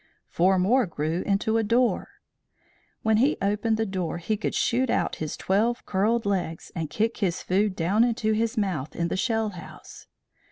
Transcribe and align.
Four 0.29 0.57
more 0.57 0.87
grew 0.87 1.21
into 1.27 1.57
a 1.57 1.63
door. 1.63 2.07
When 3.03 3.17
he 3.17 3.37
opened 3.39 3.77
the 3.77 3.85
door 3.85 4.17
he 4.17 4.35
could 4.35 4.55
shoot 4.55 4.89
out 4.89 5.17
his 5.17 5.37
twelve 5.37 5.85
curled 5.85 6.25
legs 6.25 6.71
and 6.75 6.89
kick 6.89 7.17
his 7.17 7.43
food 7.43 7.75
down 7.75 8.03
into 8.03 8.31
his 8.31 8.57
mouth 8.57 8.95
in 8.95 9.09
the 9.09 9.15
shell 9.15 9.49
house. 9.49 10.07